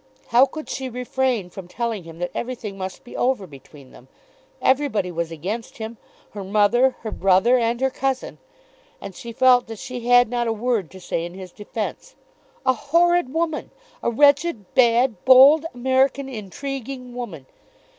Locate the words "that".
2.17-2.31, 9.67-9.77